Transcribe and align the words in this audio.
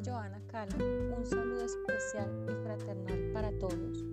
habla 0.00 0.12
Joana 0.12 0.40
Cala. 0.46 0.76
Un 1.16 1.26
saludo 1.26 1.64
especial 1.64 2.46
y 2.48 2.64
fraternal 2.64 3.32
para 3.32 3.50
todos. 3.58 4.04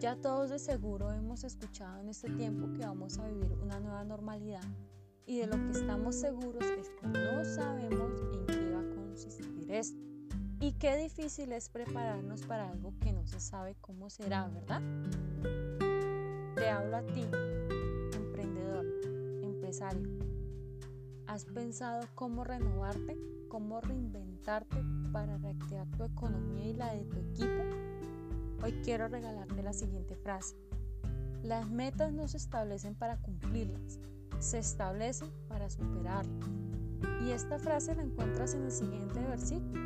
Ya 0.00 0.16
todos 0.16 0.50
de 0.50 0.58
seguro 0.58 1.12
hemos 1.12 1.44
escuchado 1.44 2.00
en 2.00 2.08
este 2.08 2.28
tiempo 2.30 2.72
que 2.76 2.84
vamos 2.84 3.18
a 3.18 3.28
vivir 3.28 3.52
una 3.62 3.78
nueva 3.78 4.04
normalidad 4.04 4.64
y 5.26 5.38
de 5.38 5.46
lo 5.46 5.56
que 5.56 5.70
estamos 5.70 6.16
seguros 6.16 6.64
es 6.64 6.88
que 6.88 7.06
no 7.06 7.44
sabemos 7.44 8.20
en 8.32 8.46
qué 8.46 8.70
va 8.72 8.80
a 8.80 8.96
consistir 8.96 9.70
esto 9.70 10.00
y 10.58 10.72
qué 10.72 10.96
difícil 10.96 11.52
es 11.52 11.68
prepararnos 11.68 12.42
para 12.42 12.70
algo 12.70 12.92
que 13.00 13.12
no 13.12 13.24
se 13.26 13.38
sabe 13.38 13.76
cómo 13.80 14.10
será, 14.10 14.48
¿verdad? 14.48 14.82
Te 16.56 16.68
hablo 16.68 16.96
a 16.96 17.06
ti, 17.06 17.24
emprendedor, 18.14 18.86
empresario. 19.42 20.08
¿Has 21.26 21.44
pensado 21.44 22.08
cómo 22.14 22.44
renovarte, 22.44 23.16
cómo 23.52 23.82
reinventarte 23.82 24.82
para 25.12 25.36
reactivar 25.36 25.86
tu 25.90 26.04
economía 26.04 26.64
y 26.64 26.72
la 26.72 26.94
de 26.94 27.04
tu 27.04 27.18
equipo? 27.18 27.62
Hoy 28.64 28.72
quiero 28.82 29.08
regalarte 29.08 29.62
la 29.62 29.74
siguiente 29.74 30.16
frase. 30.16 30.56
Las 31.42 31.68
metas 31.68 32.14
no 32.14 32.26
se 32.28 32.38
establecen 32.38 32.94
para 32.94 33.18
cumplirlas, 33.18 34.00
se 34.38 34.58
establecen 34.58 35.30
para 35.48 35.68
superarlas. 35.68 36.48
Y 37.26 37.32
esta 37.32 37.58
frase 37.58 37.94
la 37.94 38.04
encuentras 38.04 38.54
en 38.54 38.62
el 38.62 38.72
siguiente 38.72 39.20
versículo. 39.20 39.82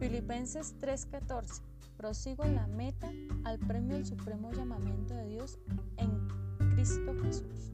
Filipenses 0.00 0.74
3:14. 0.80 1.62
Prosigo 1.96 2.42
en 2.42 2.56
la 2.56 2.66
meta 2.66 3.08
al 3.44 3.60
premio 3.60 3.94
del 3.94 4.06
supremo 4.06 4.50
llamamiento 4.50 5.14
de 5.14 5.28
Dios 5.28 5.60
en 5.96 6.10
Cristo 6.70 7.14
Jesús. 7.22 7.72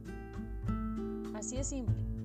Así 1.35 1.57
es 1.57 1.69
simple. 1.69 2.16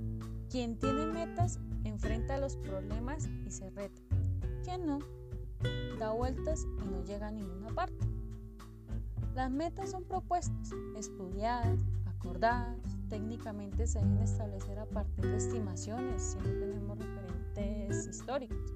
Quien 0.52 0.76
tiene 0.76 1.06
metas 1.06 1.62
enfrenta 1.86 2.38
los 2.38 2.58
problemas 2.58 3.30
y 3.48 3.52
se 3.52 3.70
reta. 3.70 4.02
Quien 4.66 4.86
no, 4.86 5.00
da 5.98 6.12
vueltas 6.12 6.68
y 6.84 6.90
no 6.90 7.02
llega 7.06 7.30
a 7.30 7.32
ninguna 7.32 7.70
parte. 7.70 8.06
Las 9.34 9.50
metas 9.50 9.92
son 9.92 10.04
propuestas, 10.04 10.74
estudiadas, 10.98 11.80
acordadas, 12.06 12.78
técnicamente 13.08 13.88
se 13.88 14.00
deben 14.00 14.18
establecer 14.18 14.78
a 14.78 14.86
partir 14.88 15.26
de 15.26 15.38
estimaciones 15.38 16.22
si 16.22 16.38
no 16.40 16.60
tenemos 16.60 17.00
referentes 17.00 18.08
históricos. 18.08 18.76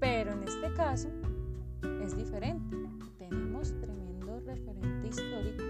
Pero 0.00 0.32
en 0.32 0.42
este 0.42 0.70
caso 0.74 1.08
es 2.02 2.14
diferente. 2.14 2.76
Tenemos 3.16 3.72
tremendo 3.80 4.38
referente 4.40 5.08
histórico, 5.08 5.64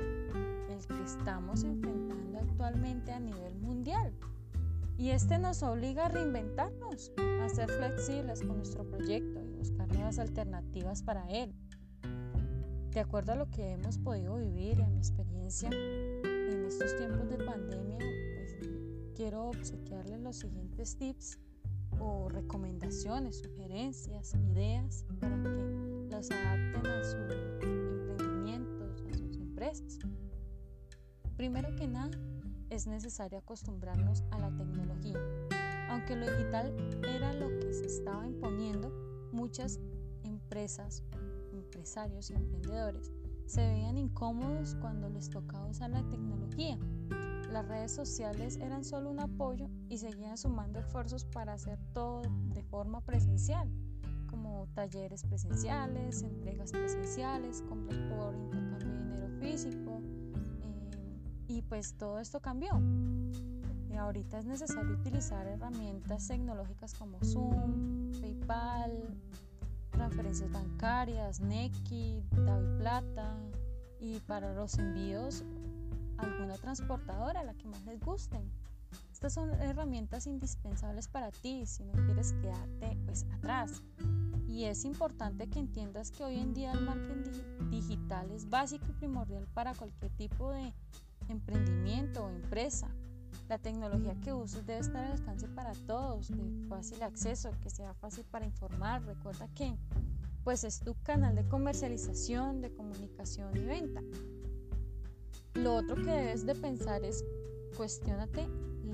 el 0.69 0.85
que 0.89 1.05
estamos 1.05 1.63
enfrentando 1.63 2.41
actualmente 2.41 3.13
a 3.13 3.21
nivel 3.21 3.55
mundial. 3.61 4.13
Y 4.97 5.11
este 5.11 5.39
nos 5.39 5.63
obliga 5.63 6.07
a 6.07 6.09
reinventarnos, 6.09 7.13
a 7.43 7.49
ser 7.49 7.71
flexibles 7.71 8.41
con 8.43 8.57
nuestro 8.57 8.89
proyecto 8.89 9.43
y 9.43 9.53
buscar 9.53 9.89
nuevas 9.89 10.19
alternativas 10.19 11.03
para 11.03 11.29
él. 11.29 11.55
De 12.93 13.01
acuerdo 13.01 13.33
a 13.33 13.37
lo 13.37 13.51
que 13.51 13.73
hemos 13.73 13.99
podido 13.99 14.37
vivir 14.37 14.79
y 14.79 14.83
a 14.83 14.87
mi 14.87 14.99
experiencia 14.99 15.71
en 15.71 16.65
estos 16.67 16.95
tiempos 16.99 17.29
de 17.31 17.39
pandemia, 17.39 17.99
pues 17.99 18.57
quiero 19.15 19.49
obsequiarles 19.49 20.21
los 20.21 20.37
siguientes 20.37 20.97
tips 20.97 21.39
o 21.99 22.29
recomendaciones, 22.29 23.39
sugerencias, 23.39 24.35
ideas 24.35 25.07
para 25.21 25.37
que 25.43 26.07
las 26.11 26.31
adapten 26.31 26.87
a 26.87 27.05
sus 27.05 27.33
emprendimientos, 27.63 29.03
a 29.11 29.17
sus 29.17 29.37
empresas. 29.39 29.99
Primero 31.37 31.75
que 31.77 31.89
nada, 31.89 32.11
es 32.73 32.87
necesario 32.87 33.39
acostumbrarnos 33.39 34.25
a 34.31 34.39
la 34.39 34.51
tecnología. 34.57 35.19
Aunque 35.91 36.17
lo 36.17 36.25
digital 36.25 36.75
era 37.03 37.35
lo 37.35 37.49
que 37.61 37.75
se 37.75 37.85
estaba 37.85 38.27
imponiendo, 38.27 38.91
muchas 39.31 39.79
empresas, 40.25 41.03
empresarios 41.53 42.31
y 42.31 42.35
emprendedores 42.35 43.13
se 43.45 43.67
veían 43.67 43.99
incómodos 43.99 44.75
cuando 44.81 45.11
les 45.11 45.29
tocaba 45.29 45.67
usar 45.67 45.91
la 45.91 46.03
tecnología. 46.09 46.79
Las 47.53 47.69
redes 47.69 47.93
sociales 47.93 48.57
eran 48.57 48.83
solo 48.83 49.11
un 49.11 49.21
apoyo 49.21 49.69
y 49.91 49.99
seguían 49.99 50.39
sumando 50.39 50.79
esfuerzos 50.79 51.27
para 51.27 51.53
hacer 51.53 51.79
todo 51.93 52.23
de 52.55 52.63
forma 52.63 53.03
presencial, 53.03 53.71
como 54.29 54.67
talleres 54.73 55.25
presenciales, 55.25 56.23
entregas 56.23 56.73
presenciales, 56.73 57.61
compras 57.69 57.99
por 58.09 58.35
intercambio 58.35 58.89
de 58.89 58.99
dinero 58.99 59.29
físico, 59.39 60.01
y 61.53 61.63
pues 61.63 61.95
todo 61.99 62.19
esto 62.19 62.41
cambió. 62.41 62.81
Y 63.91 63.97
ahorita 63.97 64.39
es 64.39 64.47
necesario 64.47 64.95
utilizar 64.95 65.47
herramientas 65.47 66.27
tecnológicas 66.29 66.95
como 66.95 67.19
Zoom, 67.23 68.13
PayPal, 68.21 69.15
transferencias 69.91 70.51
bancarias, 70.51 71.41
Neki, 71.41 72.23
Plata 72.79 73.37
y 74.01 74.19
para 74.21 74.55
los 74.55 74.79
envíos 74.79 75.45
alguna 76.17 76.55
transportadora, 76.55 77.45
la 77.45 77.55
que 77.55 77.67
más 77.67 77.85
les 77.85 78.01
gusten. 78.01 78.51
Estas 79.13 79.35
son 79.35 79.51
herramientas 79.61 80.27
indispensables 80.27 81.09
para 81.09 81.31
ti 81.31 81.67
si 81.67 81.85
no 81.85 81.93
quieres 81.93 82.33
quedarte 82.35 82.97
pues 83.05 83.27
atrás. 83.35 83.83
Y 84.49 84.65
es 84.65 84.85
importante 84.85 85.49
que 85.49 85.59
entiendas 85.59 86.11
que 86.11 86.25
hoy 86.25 86.39
en 86.39 86.55
día 86.55 86.73
el 86.73 86.81
marketing 86.81 87.71
digital 87.71 88.31
es 88.31 88.49
básico 88.49 88.87
y 88.89 88.93
primordial 88.93 89.47
para 89.55 89.75
cualquier 89.75 90.11
tipo 90.13 90.51
de 90.51 90.75
emprendimiento 91.29 92.25
o 92.25 92.31
empresa. 92.31 92.89
La 93.49 93.59
tecnología 93.59 94.15
que 94.21 94.33
uses 94.33 94.67
debe 94.67 94.81
estar 94.81 95.05
al 95.05 95.13
alcance 95.13 95.49
para 95.49 95.73
todos, 95.87 96.29
de 96.29 96.67
fácil 96.69 97.03
acceso, 97.03 97.51
que 97.61 97.71
sea 97.71 97.95
fácil 97.95 98.25
para 98.25 98.47
informar. 98.47 99.05
Recuerda 99.05 99.49
que 99.55 99.77
pues 100.45 100.65
es 100.65 100.81
tu 100.81 100.95
canal 101.03 101.35
de 101.35 101.47
comercialización, 101.47 102.61
de 102.61 102.73
comunicación 102.73 103.57
y 103.57 103.65
venta. 103.65 104.03
Lo 105.55 105.77
otro 105.77 105.97
que 105.97 106.11
debes 106.11 106.47
de 106.47 106.55
pensar 106.55 107.05
es 107.05 107.25
cuestionate 107.77 108.49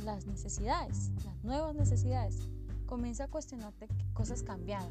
las 0.04 0.26
necesidades, 0.26 1.10
las 1.24 1.42
nuevas 1.44 1.74
necesidades. 1.74 2.48
Comienza 2.86 3.24
a 3.24 3.28
cuestionarte 3.28 3.88
qué 3.88 4.06
cosas 4.12 4.42
cambiar 4.42 4.90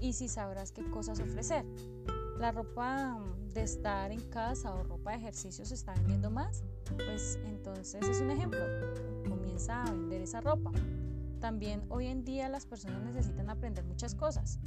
y 0.00 0.12
si 0.12 0.28
sabrás 0.28 0.72
qué 0.72 0.88
cosas 0.90 1.20
ofrecer. 1.20 1.64
La 2.38 2.52
ropa 2.52 3.18
de 3.56 3.62
estar 3.62 4.12
en 4.12 4.20
casa 4.28 4.74
o 4.74 4.82
ropa 4.82 5.12
de 5.12 5.16
ejercicio 5.16 5.64
se 5.64 5.74
está 5.74 5.94
vendiendo 5.94 6.30
más, 6.30 6.62
pues 6.94 7.38
entonces 7.46 8.06
es 8.06 8.20
un 8.20 8.30
ejemplo. 8.30 8.60
Comienza 9.26 9.82
a 9.82 9.90
vender 9.90 10.20
esa 10.20 10.42
ropa. 10.42 10.70
También 11.40 11.82
hoy 11.88 12.06
en 12.06 12.22
día 12.22 12.50
las 12.50 12.66
personas 12.66 13.02
necesitan 13.02 13.48
aprender 13.48 13.82
muchas 13.84 14.14
cosas. 14.14 14.60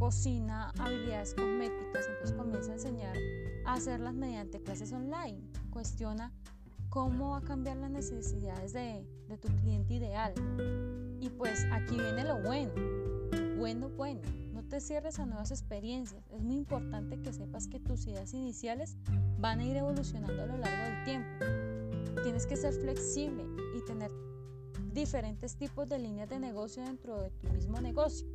Cocina, 0.00 0.72
habilidades 0.78 1.34
cosméticas, 1.34 2.06
entonces 2.08 2.32
comienza 2.36 2.72
a 2.72 2.74
enseñar 2.74 3.16
a 3.64 3.74
hacerlas 3.74 4.14
mediante 4.14 4.60
clases 4.60 4.92
online. 4.92 5.40
Cuestiona 5.70 6.32
cómo 6.88 7.30
va 7.30 7.38
a 7.38 7.42
cambiar 7.42 7.76
las 7.76 7.90
necesidades 7.90 8.72
de, 8.72 9.06
de 9.28 9.38
tu 9.38 9.46
cliente 9.48 9.94
ideal. 9.94 10.34
Y 11.20 11.30
pues 11.30 11.64
aquí 11.70 11.96
viene 11.96 12.24
lo 12.24 12.42
bueno. 12.42 12.72
Bueno, 13.56 13.88
bueno 13.90 14.45
te 14.76 14.80
cierres 14.82 15.18
a 15.18 15.24
nuevas 15.24 15.52
experiencias. 15.52 16.22
Es 16.30 16.42
muy 16.42 16.56
importante 16.56 17.18
que 17.22 17.32
sepas 17.32 17.66
que 17.66 17.80
tus 17.80 18.06
ideas 18.06 18.34
iniciales 18.34 18.98
van 19.38 19.60
a 19.60 19.64
ir 19.64 19.74
evolucionando 19.74 20.42
a 20.42 20.44
lo 20.44 20.58
largo 20.58 20.84
del 20.84 21.04
tiempo. 21.04 22.22
Tienes 22.22 22.46
que 22.46 22.58
ser 22.58 22.74
flexible 22.74 23.46
y 23.74 23.82
tener 23.86 24.10
diferentes 24.92 25.56
tipos 25.56 25.88
de 25.88 25.98
líneas 25.98 26.28
de 26.28 26.40
negocio 26.40 26.84
dentro 26.84 27.18
de 27.18 27.30
tu 27.30 27.48
mismo 27.54 27.80
negocio. 27.80 28.28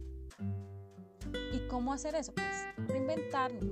¿Y 1.53 1.59
cómo 1.67 1.93
hacer 1.93 2.15
eso? 2.15 2.33
Pues 2.33 2.87
reinventarnos, 2.87 3.63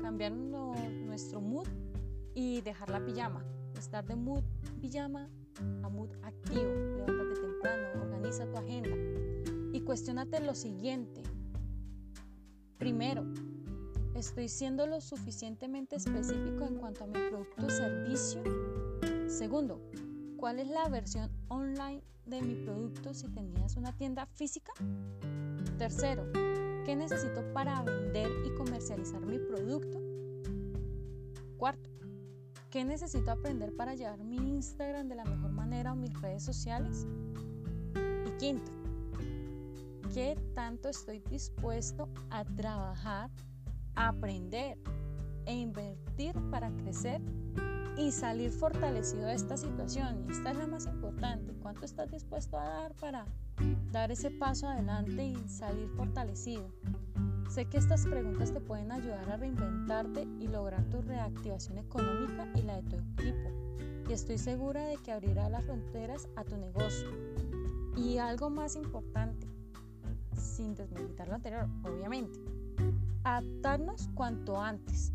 cambiar 0.00 0.30
nuestro 0.30 1.40
mood 1.40 1.66
y 2.36 2.60
dejar 2.60 2.88
la 2.90 3.04
pijama. 3.04 3.44
Estar 3.76 4.06
de 4.06 4.14
mood 4.14 4.44
pijama 4.80 5.28
a 5.82 5.88
mood 5.88 6.10
activo. 6.22 6.72
Levántate 6.98 7.40
temprano, 7.40 8.00
organiza 8.00 8.46
tu 8.48 8.58
agenda 8.58 8.96
y 9.72 9.80
cuestionate 9.80 10.38
lo 10.38 10.54
siguiente. 10.54 11.24
Primero, 12.78 13.24
¿estoy 14.14 14.48
siendo 14.48 14.86
lo 14.86 15.00
suficientemente 15.00 15.96
específico 15.96 16.64
en 16.66 16.76
cuanto 16.76 17.04
a 17.04 17.06
mi 17.06 17.14
producto 17.30 17.66
o 17.66 17.70
servicio? 17.70 18.42
Segundo, 19.28 19.80
¿cuál 20.36 20.58
es 20.58 20.68
la 20.68 20.86
versión 20.88 21.30
online 21.48 22.02
de 22.26 22.42
mi 22.42 22.54
producto 22.54 23.14
si 23.14 23.28
tenías 23.28 23.76
una 23.76 23.96
tienda 23.96 24.26
física? 24.26 24.72
Tercero, 25.78 26.30
¿qué 26.84 26.94
necesito 26.94 27.42
para 27.54 27.82
vender 27.82 28.30
y 28.44 28.54
comercializar 28.56 29.22
mi 29.22 29.38
producto? 29.38 29.98
Cuarto, 31.56 31.88
¿qué 32.70 32.84
necesito 32.84 33.30
aprender 33.30 33.74
para 33.74 33.94
llevar 33.94 34.22
mi 34.22 34.36
Instagram 34.36 35.08
de 35.08 35.14
la 35.14 35.24
mejor 35.24 35.50
manera 35.52 35.94
o 35.94 35.96
mis 35.96 36.12
redes 36.20 36.44
sociales? 36.44 37.06
Y 38.26 38.30
quinto, 38.38 38.70
qué 40.16 40.34
tanto 40.54 40.88
estoy 40.88 41.18
dispuesto 41.28 42.08
a 42.30 42.42
trabajar, 42.42 43.30
a 43.96 44.08
aprender 44.08 44.78
e 45.44 45.52
invertir 45.52 46.32
para 46.50 46.74
crecer 46.74 47.20
y 47.98 48.10
salir 48.12 48.50
fortalecido 48.50 49.26
de 49.26 49.34
esta 49.34 49.58
situación. 49.58 50.24
Y 50.26 50.32
esta 50.32 50.52
es 50.52 50.56
la 50.56 50.66
más 50.68 50.86
importante. 50.86 51.52
¿Cuánto 51.60 51.84
estás 51.84 52.10
dispuesto 52.10 52.58
a 52.58 52.64
dar 52.64 52.94
para 52.94 53.26
dar 53.92 54.10
ese 54.10 54.30
paso 54.30 54.66
adelante 54.66 55.22
y 55.22 55.48
salir 55.50 55.90
fortalecido. 55.90 56.72
Sé 57.50 57.66
que 57.66 57.76
estas 57.76 58.06
preguntas 58.06 58.54
te 58.54 58.60
pueden 58.62 58.92
ayudar 58.92 59.28
a 59.28 59.36
reinventarte 59.36 60.26
y 60.40 60.48
lograr 60.48 60.82
tu 60.88 61.02
reactivación 61.02 61.76
económica 61.76 62.48
y 62.54 62.62
la 62.62 62.80
de 62.80 62.82
tu 62.84 62.96
equipo. 62.96 63.50
Y 64.08 64.14
estoy 64.14 64.38
segura 64.38 64.86
de 64.86 64.96
que 64.96 65.12
abrirá 65.12 65.50
las 65.50 65.66
fronteras 65.66 66.26
a 66.36 66.44
tu 66.44 66.56
negocio. 66.56 67.10
Y 67.98 68.16
algo 68.16 68.48
más 68.48 68.76
importante, 68.76 69.46
sin 70.56 70.74
desmeditar 70.74 71.28
lo 71.28 71.34
anterior, 71.34 71.68
obviamente, 71.84 72.40
adaptarnos 73.24 74.08
cuanto 74.14 74.58
antes. 74.60 75.12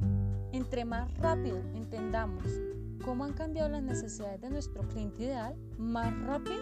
Entre 0.52 0.86
más 0.86 1.12
rápido 1.18 1.58
entendamos 1.74 2.44
cómo 3.04 3.24
han 3.24 3.34
cambiado 3.34 3.70
las 3.70 3.82
necesidades 3.82 4.40
de 4.42 4.50
nuestro 4.52 4.84
cliente 4.90 5.24
ideal, 5.24 5.56
más 5.78 6.14
rápido 6.22 6.62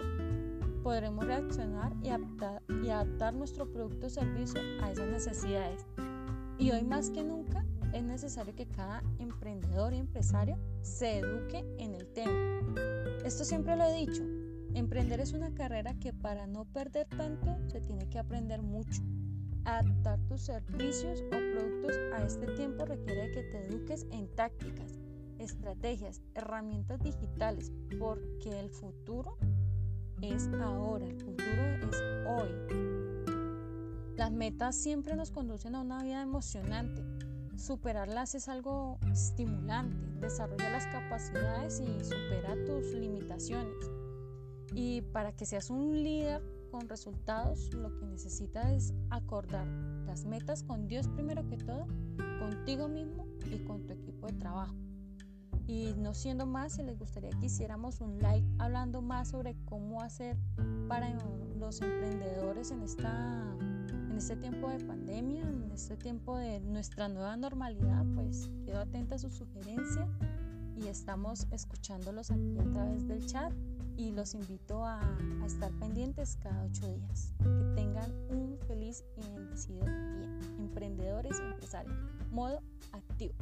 podremos 0.82 1.26
reaccionar 1.26 1.92
y 2.02 2.08
adaptar, 2.08 2.62
y 2.82 2.88
adaptar 2.88 3.34
nuestro 3.34 3.70
producto 3.70 4.06
o 4.06 4.10
servicio 4.10 4.60
a 4.82 4.90
esas 4.90 5.08
necesidades. 5.08 5.84
Y 6.58 6.70
hoy 6.70 6.82
más 6.84 7.10
que 7.10 7.22
nunca 7.22 7.66
es 7.92 8.02
necesario 8.02 8.54
que 8.54 8.66
cada 8.66 9.02
emprendedor 9.18 9.92
y 9.92 9.98
empresario 9.98 10.56
se 10.80 11.18
eduque 11.18 11.64
en 11.78 11.94
el 11.94 12.06
tema. 12.12 12.32
Esto 13.24 13.44
siempre 13.44 13.76
lo 13.76 13.84
he 13.84 14.06
dicho, 14.06 14.22
emprender 14.74 15.20
es 15.20 15.32
una 15.32 15.52
carrera 15.54 15.94
que 15.94 16.12
para 16.12 16.46
no 16.46 16.64
perder 16.64 17.06
tanto 17.08 17.56
se 17.68 17.80
tiene 17.80 18.08
que 18.08 18.18
aprender 18.18 18.62
mucho. 18.62 19.02
Adaptar 19.64 20.18
tus 20.28 20.42
servicios 20.42 21.22
o 21.26 21.30
productos 21.30 21.96
a 22.14 22.24
este 22.24 22.46
tiempo 22.48 22.84
requiere 22.86 23.30
que 23.30 23.42
te 23.42 23.66
eduques 23.66 24.06
en 24.10 24.28
tácticas, 24.34 24.98
estrategias, 25.38 26.22
herramientas 26.34 27.00
digitales, 27.00 27.70
porque 27.98 28.58
el 28.58 28.70
futuro 28.70 29.36
es 30.22 30.48
ahora, 30.60 31.06
el 31.06 31.20
futuro 31.20 31.62
es 31.90 32.02
hoy. 32.26 32.50
Las 34.16 34.32
metas 34.32 34.76
siempre 34.76 35.16
nos 35.16 35.30
conducen 35.30 35.74
a 35.74 35.80
una 35.80 36.02
vida 36.02 36.22
emocionante. 36.22 37.02
Superarlas 37.56 38.34
es 38.34 38.48
algo 38.48 38.98
estimulante. 39.10 39.96
Desarrolla 40.20 40.70
las 40.70 40.86
capacidades 40.86 41.80
y 41.80 42.04
supera 42.04 42.54
tus 42.66 42.92
limitaciones. 42.94 43.99
Y 44.74 45.02
para 45.12 45.32
que 45.32 45.46
seas 45.46 45.70
un 45.70 46.02
líder 46.02 46.42
con 46.70 46.88
resultados, 46.88 47.72
lo 47.74 47.96
que 47.98 48.06
necesitas 48.06 48.70
es 48.70 48.94
acordar 49.10 49.66
las 50.06 50.24
metas 50.24 50.62
con 50.62 50.86
Dios 50.86 51.08
primero 51.08 51.46
que 51.48 51.56
todo, 51.56 51.86
contigo 52.38 52.88
mismo 52.88 53.26
y 53.50 53.58
con 53.64 53.86
tu 53.86 53.92
equipo 53.92 54.26
de 54.26 54.34
trabajo. 54.34 54.74
Y 55.66 55.94
no 55.96 56.14
siendo 56.14 56.46
más, 56.46 56.74
si 56.74 56.82
les 56.82 56.98
gustaría 56.98 57.30
que 57.30 57.46
hiciéramos 57.46 58.00
un 58.00 58.18
like 58.18 58.46
hablando 58.58 59.02
más 59.02 59.28
sobre 59.28 59.56
cómo 59.66 60.02
hacer 60.02 60.36
para 60.88 61.16
los 61.58 61.80
emprendedores 61.80 62.72
en, 62.72 62.82
esta, 62.82 63.56
en 63.60 64.14
este 64.16 64.36
tiempo 64.36 64.68
de 64.68 64.84
pandemia, 64.84 65.42
en 65.42 65.70
este 65.70 65.96
tiempo 65.96 66.36
de 66.36 66.60
nuestra 66.60 67.08
nueva 67.08 67.36
normalidad, 67.36 68.04
pues 68.14 68.50
quedo 68.64 68.80
atenta 68.80 69.14
a 69.14 69.18
su 69.18 69.30
sugerencia 69.30 70.08
y 70.76 70.88
estamos 70.88 71.46
escuchándolos 71.52 72.30
aquí 72.30 72.58
a 72.58 72.64
través 72.64 73.06
del 73.06 73.24
chat 73.26 73.52
y 74.00 74.12
los 74.12 74.32
invito 74.32 74.82
a, 74.82 74.98
estar 75.44 75.70
pendientes 75.72 76.38
cada 76.42 76.64
ocho 76.64 76.88
días. 76.88 77.34
Que 77.38 77.74
tengan 77.74 78.10
un 78.30 78.58
feliz 78.66 79.04
y 79.16 79.20
bendecido 79.34 79.84
día. 79.84 80.38
Emprendedores 80.58 81.38
y 81.38 81.42
empresarios. 81.42 81.96
Modo 82.30 82.62
activo. 82.92 83.34